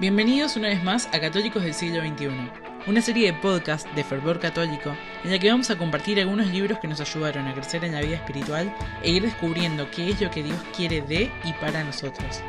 [0.00, 2.28] Bienvenidos una vez más a Católicos del siglo XXI,
[2.86, 6.78] una serie de podcasts de fervor católico en la que vamos a compartir algunos libros
[6.78, 8.72] que nos ayudaron a crecer en la vida espiritual
[9.02, 12.42] e ir descubriendo qué es lo que Dios quiere de y para nosotros.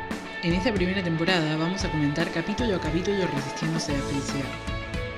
[0.44, 4.50] En esta primera temporada vamos a comentar capítulo a capítulo resistiéndose a la felicidad.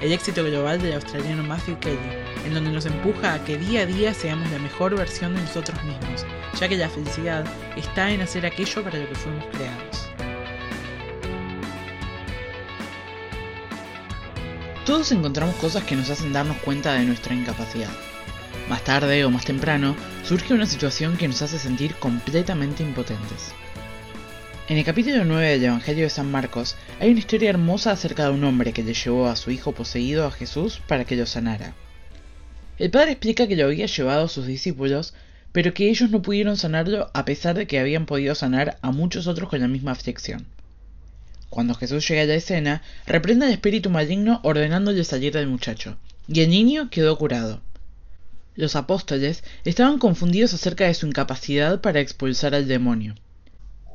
[0.00, 1.98] El éxito global del australiano Matthew Kelly,
[2.46, 5.84] en donde nos empuja a que día a día seamos la mejor versión de nosotros
[5.84, 6.24] mismos,
[6.58, 7.44] ya que la felicidad
[7.76, 10.11] está en hacer aquello para lo que fuimos creados.
[14.84, 17.90] Todos encontramos cosas que nos hacen darnos cuenta de nuestra incapacidad.
[18.68, 23.52] Más tarde o más temprano surge una situación que nos hace sentir completamente impotentes.
[24.68, 28.30] En el capítulo 9 del Evangelio de San Marcos hay una historia hermosa acerca de
[28.30, 31.74] un hombre que le llevó a su hijo poseído a Jesús para que lo sanara.
[32.76, 35.14] El padre explica que lo había llevado a sus discípulos,
[35.52, 39.28] pero que ellos no pudieron sanarlo a pesar de que habían podido sanar a muchos
[39.28, 40.44] otros con la misma aflicción.
[41.52, 46.40] Cuando Jesús llega a la escena, reprende al espíritu maligno ordenándole salir del muchacho, y
[46.40, 47.60] el niño quedó curado.
[48.54, 53.16] Los apóstoles estaban confundidos acerca de su incapacidad para expulsar al demonio.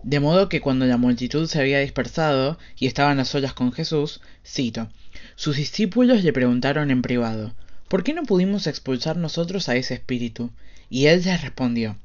[0.03, 4.21] De modo que cuando la multitud se había dispersado y estaban a solas con Jesús,
[4.45, 4.89] cito,
[5.35, 7.55] sus discípulos le preguntaron en privado,
[7.87, 10.51] ¿por qué no pudimos expulsar nosotros a ese espíritu?
[10.91, 11.97] Y él les respondió,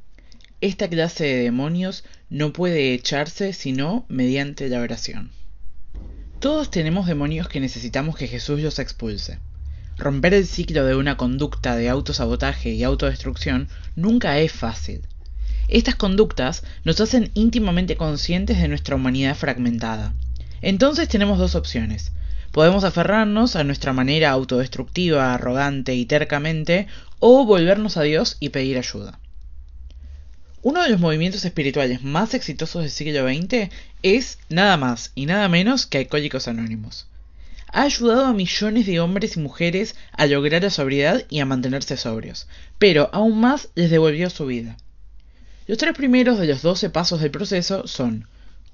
[0.63, 5.31] esta clase de demonios no puede echarse sino mediante la oración.
[6.43, 9.39] Todos tenemos demonios que necesitamos que Jesús los expulse.
[9.97, 15.03] Romper el ciclo de una conducta de autosabotaje y autodestrucción nunca es fácil.
[15.69, 20.15] Estas conductas nos hacen íntimamente conscientes de nuestra humanidad fragmentada.
[20.63, 22.11] Entonces tenemos dos opciones.
[22.51, 26.89] Podemos aferrarnos a nuestra manera autodestructiva, arrogante y tercamente,
[27.21, 29.21] o volvernos a Dios y pedir ayuda.
[30.65, 33.69] Uno de los movimientos espirituales más exitosos del siglo XX
[34.05, 37.09] es nada más y nada menos que Alcohólicos Anónimos.
[37.73, 41.97] Ha ayudado a millones de hombres y mujeres a lograr la sobriedad y a mantenerse
[41.97, 42.47] sobrios,
[42.79, 44.77] pero aún más les devolvió su vida.
[45.67, 48.29] Los tres primeros de los doce pasos del proceso son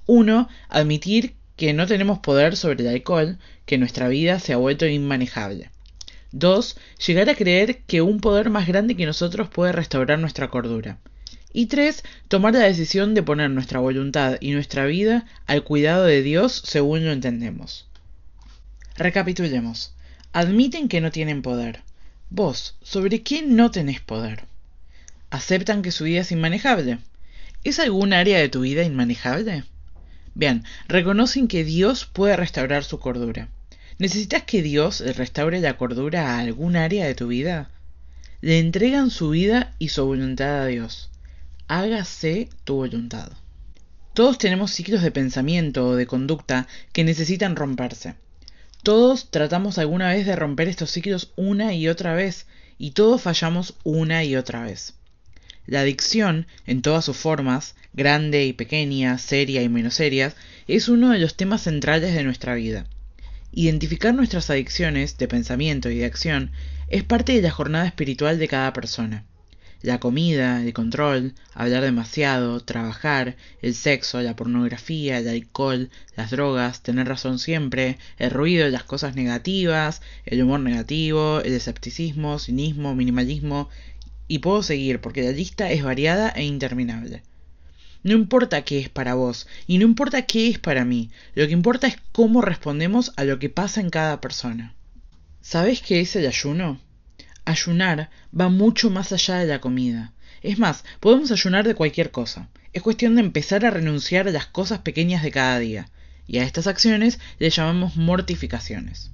[0.05, 0.47] 1.
[0.69, 5.71] Admitir que no tenemos poder sobre el alcohol, que nuestra vida se ha vuelto inmanejable.
[6.33, 6.77] 2.
[7.07, 10.99] Llegar a creer que un poder más grande que nosotros puede restaurar nuestra cordura.
[11.53, 16.23] Y tres, tomar la decisión de poner nuestra voluntad y nuestra vida al cuidado de
[16.23, 17.87] Dios según lo entendemos.
[18.97, 19.95] Recapitulemos.
[20.33, 21.81] Admiten que no tienen poder.
[22.29, 24.45] Vos, ¿sobre qué no tenés poder?
[25.31, 26.99] ¿Aceptan que su vida es inmanejable?
[27.65, 29.65] ¿Es algún área de tu vida inmanejable?
[30.35, 33.49] Bien, reconocen que Dios puede restaurar su cordura.
[33.99, 37.71] ¿Necesitas que Dios restaure la cordura a algún área de tu vida?
[38.43, 41.09] Le entregan su vida y su voluntad a Dios
[41.69, 43.31] hágase tu voluntad.
[44.15, 48.15] Todos tenemos ciclos de pensamiento o de conducta que necesitan romperse.
[48.83, 52.47] Todos tratamos alguna vez de romper estos ciclos una y otra vez,
[52.79, 54.95] y todos fallamos una y otra vez.
[55.67, 60.37] La adicción, en todas sus formas, grande y pequeña, seria y menos serias,
[60.69, 62.87] es uno de los temas centrales de nuestra vida.
[63.53, 66.51] Identificar nuestras adicciones de pensamiento y de acción
[66.89, 69.28] es parte de la jornada espiritual de cada persona
[69.83, 76.83] la comida, el control, hablar demasiado, trabajar, el sexo, la pornografía, el alcohol, las drogas,
[76.83, 83.69] tener razón siempre, el ruido, las cosas negativas, el humor negativo, el escepticismo, cinismo, minimalismo,
[84.27, 87.23] y puedo seguir porque la lista es variada e interminable.
[88.03, 91.53] No importa qué es para vos y no importa qué es para mí, lo que
[91.53, 94.75] importa es cómo respondemos a lo que pasa en cada persona.
[95.41, 96.81] ¿Sabes qué es el ayuno?
[97.49, 100.13] Ayunar va mucho más allá de la comida.
[100.43, 102.49] Es más, podemos ayunar de cualquier cosa.
[102.73, 105.89] Es cuestión de empezar a renunciar a las cosas pequeñas de cada día.
[106.27, 109.11] Y a estas acciones le llamamos mortificaciones.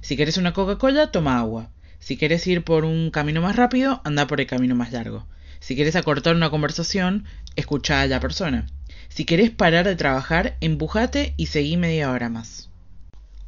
[0.00, 1.70] Si querés una Coca-Cola, toma agua.
[1.98, 5.26] Si querés ir por un camino más rápido, anda por el camino más largo.
[5.60, 7.24] Si querés acortar una conversación,
[7.56, 8.66] escucha a la persona.
[9.08, 12.71] Si querés parar de trabajar, empujate y seguí media hora más.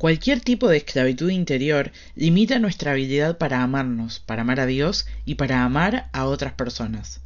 [0.04, 5.36] Cualquier tipo de esclavitud interior limita nuestra habilidad para amarnos, para amar a Dios y
[5.36, 7.22] para amar a otras personas.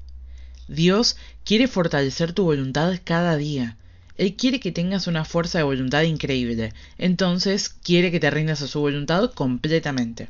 [0.68, 3.76] Dios quiere fortalecer tu voluntad cada día.
[4.16, 8.68] Él quiere que tengas una fuerza de voluntad increíble, entonces quiere que te rindas a
[8.68, 10.28] su voluntad completamente.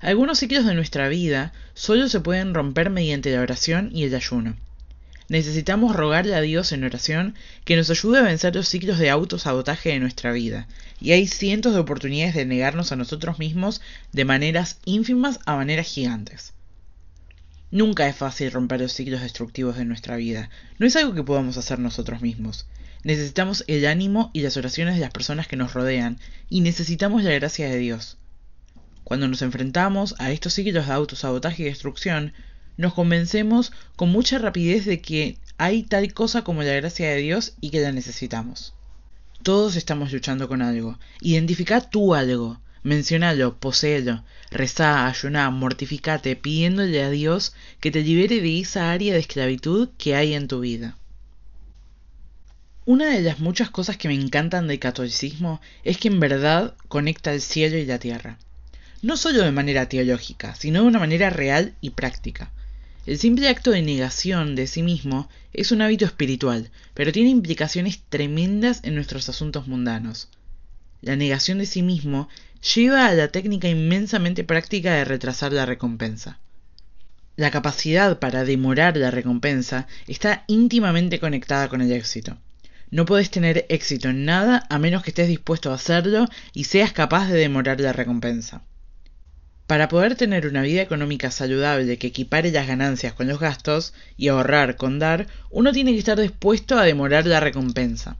[0.00, 4.56] Algunos ciclos de nuestra vida solo se pueden romper mediante la oración y el ayuno.
[5.28, 7.34] Necesitamos rogarle a Dios en oración
[7.64, 10.68] que nos ayude a vencer los ciclos de autosabotaje de nuestra vida,
[11.00, 13.80] y hay cientos de oportunidades de negarnos a nosotros mismos
[14.12, 16.52] de maneras ínfimas a maneras gigantes.
[17.72, 20.48] Nunca es fácil romper los ciclos destructivos de nuestra vida.
[20.78, 22.66] No es algo que podamos hacer nosotros mismos.
[23.02, 26.18] Necesitamos el ánimo y las oraciones de las personas que nos rodean,
[26.48, 28.18] y necesitamos la gracia de Dios.
[29.02, 32.32] Cuando nos enfrentamos a estos ciclos de autosabotaje y destrucción,
[32.76, 37.54] nos convencemos con mucha rapidez de que hay tal cosa como la gracia de Dios
[37.60, 38.74] y que la necesitamos.
[39.42, 40.98] Todos estamos luchando con algo.
[41.20, 42.60] Identifica tú algo.
[42.82, 49.20] Mencionalo, poseelo, rezá, ayuná, mortificate, pidiéndole a Dios que te libere de esa área de
[49.20, 50.96] esclavitud que hay en tu vida.
[52.84, 57.32] Una de las muchas cosas que me encantan del catolicismo es que en verdad conecta
[57.32, 58.38] el cielo y la tierra.
[59.02, 62.52] No solo de manera teológica, sino de una manera real y práctica.
[63.06, 68.00] El simple acto de negación de sí mismo es un hábito espiritual, pero tiene implicaciones
[68.08, 70.28] tremendas en nuestros asuntos mundanos.
[71.02, 72.28] La negación de sí mismo
[72.74, 76.40] lleva a la técnica inmensamente práctica de retrasar la recompensa.
[77.36, 82.38] La capacidad para demorar la recompensa está íntimamente conectada con el éxito.
[82.90, 86.92] No puedes tener éxito en nada a menos que estés dispuesto a hacerlo y seas
[86.92, 88.62] capaz de demorar la recompensa.
[89.66, 94.28] Para poder tener una vida económica saludable que equipare las ganancias con los gastos y
[94.28, 98.16] ahorrar con dar, uno tiene que estar dispuesto a demorar la recompensa.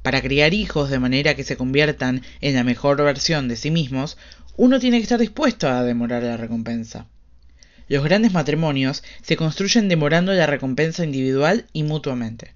[0.00, 4.16] Para criar hijos de manera que se conviertan en la mejor versión de sí mismos,
[4.56, 7.06] uno tiene que estar dispuesto a demorar la recompensa.
[7.88, 12.54] Los grandes matrimonios se construyen demorando la recompensa individual y mutuamente.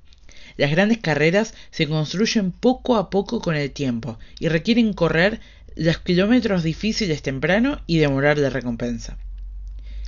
[0.57, 5.41] Las grandes carreras se construyen poco a poco con el tiempo y requieren correr
[5.77, 9.19] los kilómetros difíciles temprano y demorar la recompensa.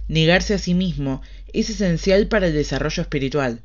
[0.09, 1.23] Negarse a sí mismo
[1.53, 3.63] es esencial para el desarrollo espiritual.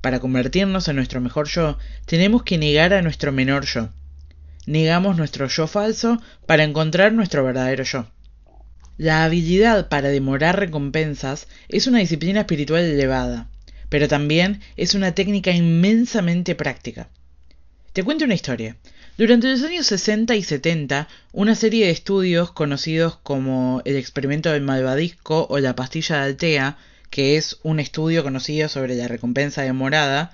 [0.00, 3.90] Para convertirnos en nuestro mejor yo, tenemos que negar a nuestro menor yo.
[4.66, 8.06] Negamos nuestro yo falso para encontrar nuestro verdadero yo.
[8.96, 13.48] La habilidad para demorar recompensas es una disciplina espiritual elevada,
[13.88, 17.08] pero también es una técnica inmensamente práctica.
[17.92, 18.76] Te cuento una historia.
[19.18, 24.62] Durante los años 60 y 70, una serie de estudios conocidos como el experimento del
[24.62, 26.78] malvadisco o la pastilla de Altea,
[27.10, 30.32] que es un estudio conocido sobre la recompensa demorada,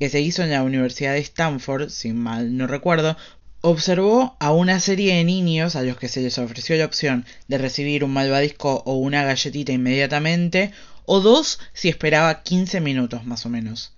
[0.00, 3.16] que se hizo en la Universidad de Stanford, si mal no recuerdo,
[3.60, 7.58] observó a una serie de niños a los que se les ofreció la opción de
[7.58, 10.72] recibir un malvadisco o una galletita inmediatamente,
[11.04, 13.95] o dos si esperaba 15 minutos más o menos.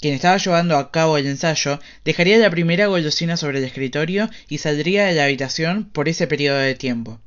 [0.00, 4.58] Quien estaba llevando a cabo el ensayo dejaría la primera golosina sobre el escritorio y
[4.58, 7.20] saldría de la habitación por ese periodo de tiempo.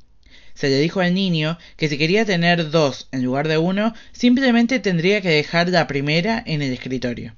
[0.54, 4.78] Se le dijo al niño que si quería tener dos en lugar de uno, simplemente
[4.78, 7.34] tendría que dejar la primera en el escritorio.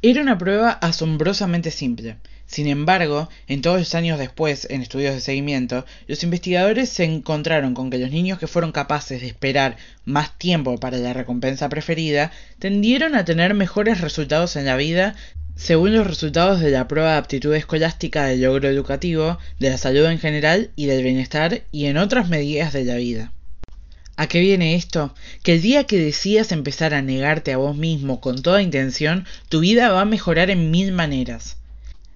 [0.00, 2.16] Era una prueba asombrosamente simple.
[2.46, 7.74] Sin embargo, en todos los años después, en estudios de seguimiento, los investigadores se encontraron
[7.74, 12.30] con que los niños que fueron capaces de esperar más tiempo para la recompensa preferida
[12.58, 15.14] tendieron a tener mejores resultados en la vida
[15.56, 20.04] según los resultados de la prueba de aptitud escolástica del logro educativo, de la salud
[20.06, 23.32] en general y del bienestar y en otras medidas de la vida.
[24.16, 25.14] ¿A qué viene esto?
[25.42, 29.60] Que el día que decidas empezar a negarte a vos mismo con toda intención, tu
[29.60, 31.56] vida va a mejorar en mil maneras.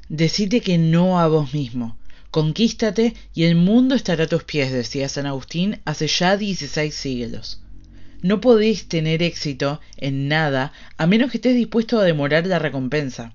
[0.09, 1.99] Decite que no a vos mismo.
[2.31, 7.61] Conquístate y el mundo estará a tus pies, decía San Agustín hace ya 16 siglos.
[8.23, 13.35] No podéis tener éxito en nada a menos que estés dispuesto a demorar la recompensa.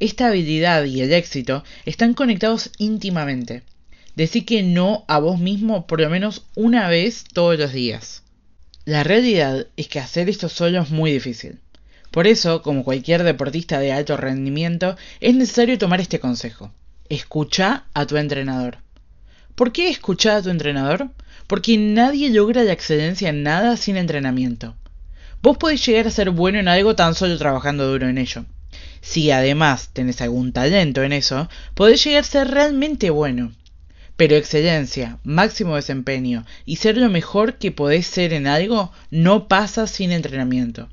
[0.00, 3.62] Esta habilidad y el éxito están conectados íntimamente.
[4.16, 8.22] Decí que no a vos mismo por lo menos una vez todos los días.
[8.86, 11.58] La realidad es que hacer esto solo es muy difícil.
[12.10, 16.72] Por eso, como cualquier deportista de alto rendimiento, es necesario tomar este consejo.
[17.08, 18.78] Escucha a tu entrenador.
[19.54, 21.10] ¿Por qué escuchar a tu entrenador?
[21.46, 24.74] Porque nadie logra la excelencia en nada sin entrenamiento.
[25.42, 28.44] Vos podés llegar a ser bueno en algo tan solo trabajando duro en ello.
[29.00, 33.52] Si además tenés algún talento en eso, podés llegar a ser realmente bueno.
[34.16, 39.86] Pero excelencia, máximo desempeño y ser lo mejor que podés ser en algo no pasa
[39.86, 40.88] sin entrenamiento.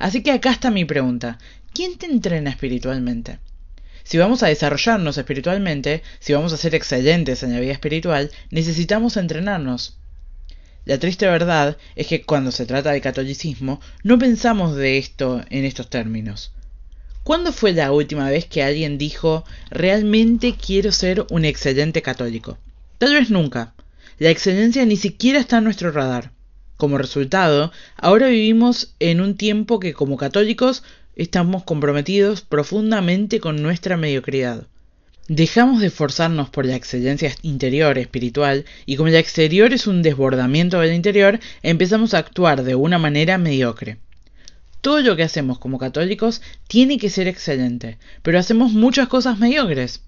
[0.00, 1.38] Así que acá está mi pregunta.
[1.74, 3.38] ¿Quién te entrena espiritualmente?
[4.02, 9.18] Si vamos a desarrollarnos espiritualmente, si vamos a ser excelentes en la vida espiritual, necesitamos
[9.18, 9.98] entrenarnos.
[10.86, 15.66] La triste verdad es que cuando se trata de catolicismo, no pensamos de esto en
[15.66, 16.52] estos términos.
[17.22, 22.56] ¿Cuándo fue la última vez que alguien dijo realmente quiero ser un excelente católico?
[22.96, 23.74] Tal vez nunca.
[24.18, 26.32] La excelencia ni siquiera está en nuestro radar.
[26.80, 30.82] Como resultado, ahora vivimos en un tiempo que como católicos
[31.14, 34.66] estamos comprometidos profundamente con nuestra mediocridad.
[35.28, 40.80] Dejamos de esforzarnos por la excelencia interior espiritual y como el exterior es un desbordamiento
[40.80, 43.98] del interior, empezamos a actuar de una manera mediocre.
[44.80, 50.00] Todo lo que hacemos como católicos tiene que ser excelente, pero hacemos muchas cosas mediocres.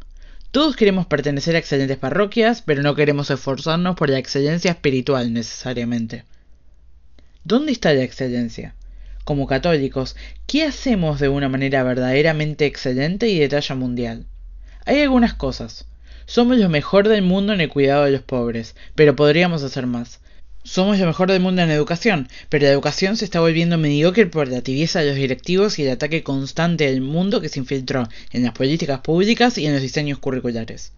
[0.53, 6.25] Todos queremos pertenecer a excelentes parroquias, pero no queremos esforzarnos por la excelencia espiritual necesariamente.
[7.45, 8.77] ¿Dónde está la excelencia?
[9.25, 10.15] Como católicos,
[10.47, 14.27] ¿qué hacemos de una manera verdaderamente excelente y de talla mundial?
[14.87, 15.87] Hay algunas cosas.
[16.25, 20.21] Somos lo mejor del mundo en el cuidado de los pobres, pero podríamos hacer más.
[20.63, 24.47] Somos lo mejor del mundo en educación, pero la educación se está volviendo mediocre por
[24.47, 28.45] la tibieza de los directivos y el ataque constante del mundo que se infiltró en
[28.45, 30.93] las políticas públicas y en los diseños curriculares.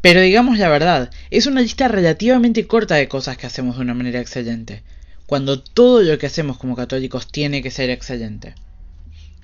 [0.00, 3.92] Pero digamos la verdad, es una lista relativamente corta de cosas que hacemos de una
[3.92, 4.82] manera excelente,
[5.26, 8.54] cuando todo lo que hacemos como católicos tiene que ser excelente.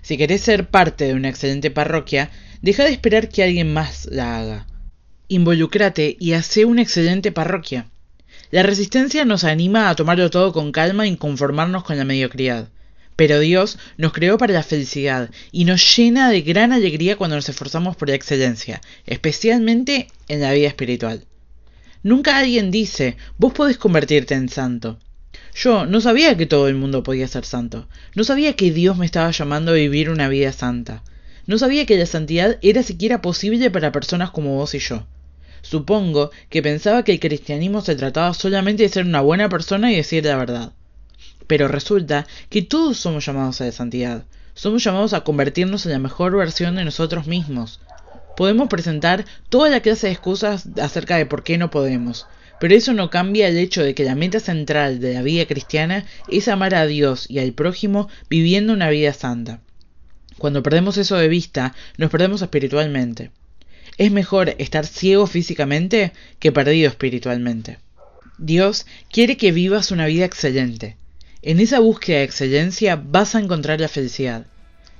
[0.03, 2.31] Si querés ser parte de una excelente parroquia,
[2.63, 4.67] deja de esperar que alguien más la haga.
[5.29, 7.87] Involucrate y hace una excelente parroquia.
[8.51, 12.69] La resistencia nos anima a tomarlo todo con calma y conformarnos con la mediocridad.
[13.15, 17.49] Pero Dios nos creó para la felicidad y nos llena de gran alegría cuando nos
[17.49, 21.27] esforzamos por la excelencia, especialmente en la vida espiritual.
[22.03, 24.99] Nunca alguien dice, vos podés convertirte en santo.
[25.55, 27.89] Yo no sabía que todo el mundo podía ser santo.
[28.15, 31.03] No sabía que Dios me estaba llamando a vivir una vida santa.
[31.47, 35.07] No sabía que la santidad era siquiera posible para personas como vos y yo.
[35.63, 39.97] Supongo que pensaba que el cristianismo se trataba solamente de ser una buena persona y
[39.97, 40.73] decir la verdad.
[41.47, 44.25] Pero resulta que todos somos llamados a la santidad.
[44.55, 47.81] Somos llamados a convertirnos en la mejor versión de nosotros mismos.
[48.37, 52.27] Podemos presentar toda la clase de excusas acerca de por qué no podemos,
[52.61, 56.05] pero eso no cambia el hecho de que la meta central de la vida cristiana
[56.29, 59.61] es amar a Dios y al prójimo viviendo una vida santa.
[60.37, 63.31] Cuando perdemos eso de vista, nos perdemos espiritualmente.
[63.97, 67.79] Es mejor estar ciego físicamente que perdido espiritualmente.
[68.37, 70.97] Dios quiere que vivas una vida excelente.
[71.43, 74.47] En esa búsqueda de excelencia vas a encontrar la felicidad.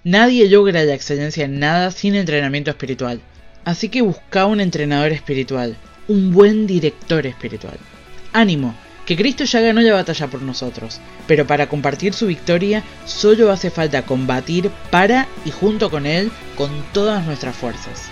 [0.03, 3.21] Nadie logra la excelencia en nada sin entrenamiento espiritual.
[3.65, 5.77] Así que busca un entrenador espiritual,
[6.11, 7.79] un buen director espiritual.
[8.33, 8.75] Ánimo,
[9.07, 13.71] que Cristo ya ganó la batalla por nosotros, pero para compartir su victoria solo hace
[13.71, 18.09] falta combatir para y junto con Él con todas nuestras fuerzas.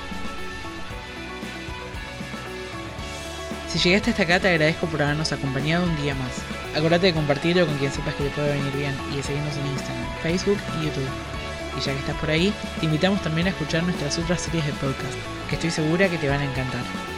[3.69, 6.41] Si llegaste hasta acá te agradezco por habernos acompañado un día más.
[6.77, 9.67] Acuérdate de compartirlo con quien sepas que le puede venir bien y de seguirnos en
[9.73, 11.11] Instagram, Facebook y YouTube.
[11.77, 14.73] Y ya que estás por ahí, te invitamos también a escuchar nuestras otras series de
[14.75, 15.15] podcast,
[15.49, 17.18] que estoy segura que te van a encantar.